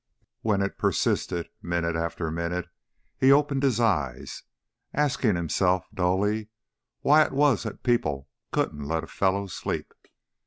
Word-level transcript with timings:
When 0.41 0.63
it 0.63 0.79
persisted, 0.79 1.49
minute 1.61 1.95
after 1.95 2.31
minute, 2.31 2.67
he 3.19 3.31
opened 3.31 3.61
his 3.61 3.79
eyes, 3.79 4.41
asking 4.95 5.35
himself, 5.35 5.85
dully, 5.93 6.49
why 7.01 7.21
it 7.21 7.33
was 7.33 7.61
that 7.61 7.83
people 7.83 8.27
couldn't 8.51 8.87
let 8.87 9.03
a 9.03 9.07
fellow 9.07 9.45
sleep. 9.45 9.93